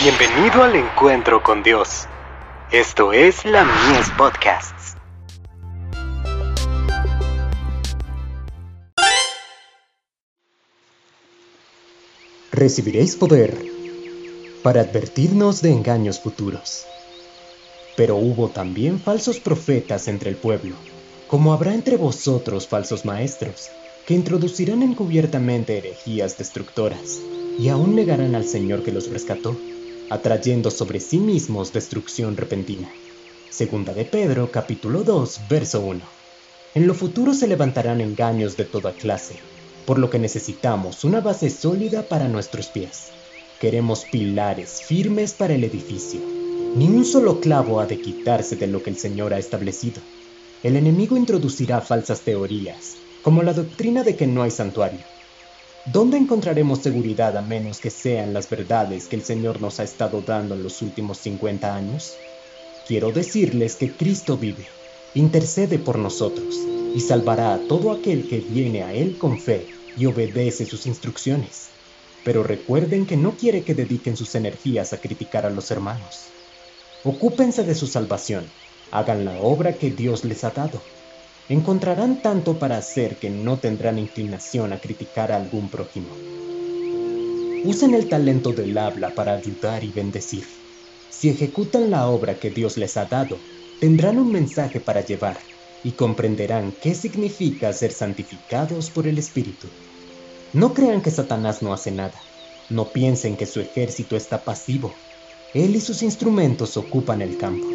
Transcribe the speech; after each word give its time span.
Bienvenido 0.00 0.62
al 0.62 0.76
encuentro 0.76 1.42
con 1.42 1.64
Dios. 1.64 2.06
Esto 2.70 3.12
es 3.12 3.44
la 3.44 3.64
Mies 3.64 4.08
Podcasts. 4.16 4.94
Recibiréis 12.52 13.16
poder 13.16 13.58
para 14.62 14.82
advertirnos 14.82 15.62
de 15.62 15.72
engaños 15.72 16.20
futuros. 16.20 16.86
Pero 17.96 18.14
hubo 18.14 18.50
también 18.50 19.00
falsos 19.00 19.40
profetas 19.40 20.06
entre 20.06 20.30
el 20.30 20.36
pueblo, 20.36 20.76
como 21.26 21.52
habrá 21.52 21.74
entre 21.74 21.96
vosotros 21.96 22.68
falsos 22.68 23.04
maestros, 23.04 23.68
que 24.06 24.14
introducirán 24.14 24.84
encubiertamente 24.84 25.76
herejías 25.76 26.38
destructoras, 26.38 27.18
y 27.58 27.68
aún 27.68 27.96
negarán 27.96 28.36
al 28.36 28.44
Señor 28.44 28.84
que 28.84 28.92
los 28.92 29.10
rescató 29.10 29.56
atrayendo 30.10 30.70
sobre 30.70 31.00
sí 31.00 31.18
mismos 31.18 31.72
destrucción 31.72 32.36
repentina. 32.36 32.88
Segunda 33.50 33.92
de 33.92 34.04
Pedro 34.04 34.50
capítulo 34.50 35.04
2 35.04 35.40
verso 35.48 35.80
1. 35.80 36.00
En 36.74 36.86
lo 36.86 36.94
futuro 36.94 37.34
se 37.34 37.46
levantarán 37.46 38.00
engaños 38.00 38.56
de 38.56 38.64
toda 38.64 38.92
clase, 38.92 39.36
por 39.86 39.98
lo 39.98 40.10
que 40.10 40.18
necesitamos 40.18 41.04
una 41.04 41.20
base 41.20 41.50
sólida 41.50 42.02
para 42.02 42.28
nuestros 42.28 42.68
pies. 42.68 43.10
Queremos 43.60 44.04
pilares 44.04 44.82
firmes 44.82 45.32
para 45.32 45.54
el 45.54 45.64
edificio. 45.64 46.20
Ni 46.76 46.86
un 46.86 47.04
solo 47.04 47.40
clavo 47.40 47.80
ha 47.80 47.86
de 47.86 48.00
quitarse 48.00 48.56
de 48.56 48.66
lo 48.66 48.82
que 48.82 48.90
el 48.90 48.96
Señor 48.96 49.34
ha 49.34 49.38
establecido. 49.38 50.00
El 50.62 50.76
enemigo 50.76 51.16
introducirá 51.16 51.80
falsas 51.80 52.20
teorías, 52.20 52.96
como 53.22 53.42
la 53.42 53.52
doctrina 53.52 54.04
de 54.04 54.16
que 54.16 54.26
no 54.26 54.42
hay 54.42 54.50
santuario 54.50 55.00
¿Dónde 55.92 56.18
encontraremos 56.18 56.80
seguridad 56.80 57.34
a 57.38 57.40
menos 57.40 57.78
que 57.78 57.88
sean 57.88 58.34
las 58.34 58.50
verdades 58.50 59.06
que 59.06 59.16
el 59.16 59.24
Señor 59.24 59.62
nos 59.62 59.80
ha 59.80 59.84
estado 59.84 60.20
dando 60.20 60.54
en 60.54 60.62
los 60.62 60.82
últimos 60.82 61.16
50 61.16 61.74
años? 61.74 62.14
Quiero 62.86 63.10
decirles 63.10 63.76
que 63.76 63.90
Cristo 63.92 64.36
vive, 64.36 64.66
intercede 65.14 65.78
por 65.78 65.98
nosotros 65.98 66.58
y 66.94 67.00
salvará 67.00 67.54
a 67.54 67.58
todo 67.60 67.90
aquel 67.90 68.28
que 68.28 68.40
viene 68.40 68.82
a 68.82 68.92
Él 68.92 69.16
con 69.16 69.38
fe 69.38 69.66
y 69.96 70.04
obedece 70.04 70.66
sus 70.66 70.84
instrucciones. 70.84 71.68
Pero 72.22 72.42
recuerden 72.42 73.06
que 73.06 73.16
no 73.16 73.38
quiere 73.38 73.62
que 73.62 73.74
dediquen 73.74 74.14
sus 74.14 74.34
energías 74.34 74.92
a 74.92 74.98
criticar 74.98 75.46
a 75.46 75.50
los 75.50 75.70
hermanos. 75.70 76.26
Ocúpense 77.02 77.62
de 77.62 77.74
su 77.74 77.86
salvación, 77.86 78.44
hagan 78.90 79.24
la 79.24 79.38
obra 79.38 79.72
que 79.72 79.90
Dios 79.90 80.26
les 80.26 80.44
ha 80.44 80.50
dado 80.50 80.82
encontrarán 81.48 82.20
tanto 82.20 82.58
para 82.58 82.76
hacer 82.76 83.16
que 83.16 83.30
no 83.30 83.58
tendrán 83.58 83.98
inclinación 83.98 84.72
a 84.72 84.80
criticar 84.80 85.32
a 85.32 85.36
algún 85.36 85.70
prójimo. 85.70 86.08
Usen 87.64 87.94
el 87.94 88.08
talento 88.08 88.52
del 88.52 88.76
habla 88.76 89.10
para 89.14 89.32
ayudar 89.32 89.82
y 89.82 89.88
bendecir. 89.88 90.44
Si 91.10 91.30
ejecutan 91.30 91.90
la 91.90 92.08
obra 92.08 92.38
que 92.38 92.50
Dios 92.50 92.76
les 92.76 92.96
ha 92.96 93.06
dado, 93.06 93.38
tendrán 93.80 94.18
un 94.18 94.30
mensaje 94.30 94.78
para 94.78 95.04
llevar 95.04 95.38
y 95.82 95.92
comprenderán 95.92 96.72
qué 96.82 96.94
significa 96.94 97.72
ser 97.72 97.92
santificados 97.92 98.90
por 98.90 99.06
el 99.06 99.18
Espíritu. 99.18 99.68
No 100.52 100.74
crean 100.74 101.00
que 101.00 101.10
Satanás 101.10 101.62
no 101.62 101.72
hace 101.72 101.90
nada. 101.90 102.20
No 102.68 102.88
piensen 102.88 103.36
que 103.36 103.46
su 103.46 103.60
ejército 103.60 104.16
está 104.16 104.44
pasivo. 104.44 104.92
Él 105.54 105.74
y 105.74 105.80
sus 105.80 106.02
instrumentos 106.02 106.76
ocupan 106.76 107.22
el 107.22 107.38
campo. 107.38 107.66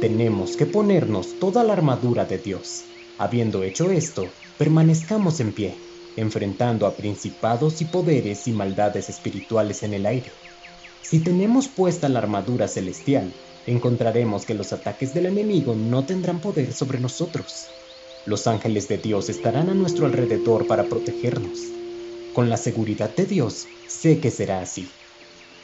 Tenemos 0.00 0.56
que 0.56 0.66
ponernos 0.66 1.38
toda 1.40 1.64
la 1.64 1.72
armadura 1.72 2.24
de 2.24 2.38
Dios 2.38 2.84
Habiendo 3.20 3.62
hecho 3.64 3.90
esto, 3.90 4.32
permanezcamos 4.56 5.40
en 5.40 5.52
pie, 5.52 5.76
enfrentando 6.16 6.86
a 6.86 6.96
principados 6.96 7.82
y 7.82 7.84
poderes 7.84 8.48
y 8.48 8.52
maldades 8.52 9.10
espirituales 9.10 9.82
en 9.82 9.92
el 9.92 10.06
aire. 10.06 10.32
Si 11.02 11.18
tenemos 11.18 11.68
puesta 11.68 12.08
la 12.08 12.20
armadura 12.20 12.66
celestial, 12.66 13.34
encontraremos 13.66 14.46
que 14.46 14.54
los 14.54 14.72
ataques 14.72 15.12
del 15.12 15.26
enemigo 15.26 15.74
no 15.74 16.06
tendrán 16.06 16.40
poder 16.40 16.72
sobre 16.72 16.98
nosotros. 16.98 17.66
Los 18.24 18.46
ángeles 18.46 18.88
de 18.88 18.96
Dios 18.96 19.28
estarán 19.28 19.68
a 19.68 19.74
nuestro 19.74 20.06
alrededor 20.06 20.66
para 20.66 20.84
protegernos. 20.84 21.58
Con 22.32 22.48
la 22.48 22.56
seguridad 22.56 23.14
de 23.14 23.26
Dios, 23.26 23.66
sé 23.86 24.18
que 24.18 24.30
será 24.30 24.60
así. 24.60 24.88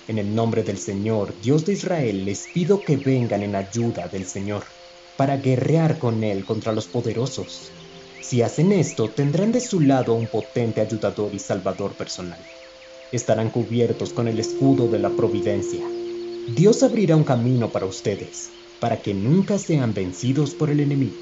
En 0.08 0.18
el 0.18 0.34
nombre 0.34 0.62
del 0.62 0.76
Señor, 0.76 1.32
Dios 1.40 1.64
de 1.64 1.72
Israel, 1.72 2.26
les 2.26 2.48
pido 2.48 2.82
que 2.82 2.98
vengan 2.98 3.42
en 3.42 3.56
ayuda 3.56 4.08
del 4.08 4.26
Señor 4.26 4.62
para 5.16 5.38
guerrear 5.38 5.98
con 5.98 6.22
él 6.24 6.44
contra 6.44 6.72
los 6.72 6.86
poderosos. 6.86 7.72
Si 8.20 8.42
hacen 8.42 8.72
esto, 8.72 9.10
tendrán 9.10 9.52
de 9.52 9.60
su 9.60 9.80
lado 9.80 10.14
un 10.14 10.26
potente 10.26 10.80
ayudador 10.80 11.34
y 11.34 11.38
salvador 11.38 11.94
personal. 11.94 12.40
Estarán 13.12 13.50
cubiertos 13.50 14.12
con 14.12 14.28
el 14.28 14.38
escudo 14.38 14.88
de 14.88 14.98
la 14.98 15.10
providencia. 15.10 15.82
Dios 16.54 16.82
abrirá 16.82 17.16
un 17.16 17.24
camino 17.24 17.70
para 17.70 17.86
ustedes, 17.86 18.50
para 18.80 19.00
que 19.00 19.14
nunca 19.14 19.58
sean 19.58 19.94
vencidos 19.94 20.54
por 20.54 20.70
el 20.70 20.80
enemigo. 20.80 21.16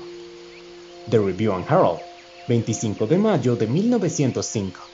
The 1.10 1.18
Review 1.18 1.52
and 1.52 1.66
Herald, 1.66 2.00
25 2.48 3.06
de 3.06 3.18
mayo 3.18 3.56
de 3.56 3.66
1905. 3.66 4.93